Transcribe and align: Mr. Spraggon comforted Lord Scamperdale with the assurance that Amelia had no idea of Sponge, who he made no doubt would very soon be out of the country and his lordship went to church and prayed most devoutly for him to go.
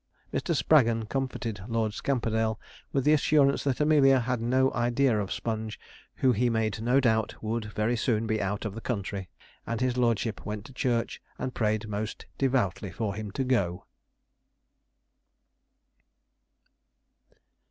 Mr. 0.33 0.55
Spraggon 0.55 1.05
comforted 1.07 1.61
Lord 1.67 1.91
Scamperdale 1.93 2.59
with 2.91 3.03
the 3.03 3.13
assurance 3.13 3.63
that 3.63 3.79
Amelia 3.79 4.21
had 4.21 4.41
no 4.41 4.73
idea 4.73 5.15
of 5.19 5.31
Sponge, 5.31 5.79
who 6.15 6.31
he 6.31 6.49
made 6.49 6.81
no 6.81 6.99
doubt 6.99 7.35
would 7.43 7.65
very 7.65 7.95
soon 7.95 8.25
be 8.25 8.41
out 8.41 8.65
of 8.65 8.73
the 8.73 8.81
country 8.81 9.29
and 9.67 9.79
his 9.79 9.97
lordship 9.97 10.43
went 10.43 10.65
to 10.65 10.73
church 10.73 11.21
and 11.37 11.53
prayed 11.53 11.87
most 11.87 12.25
devoutly 12.39 12.89
for 12.89 13.13
him 13.13 13.29
to 13.29 13.43
go. 13.43 13.85